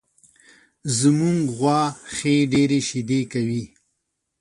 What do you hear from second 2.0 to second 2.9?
ښې ډېرې